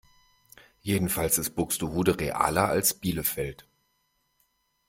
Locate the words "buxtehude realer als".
1.53-2.95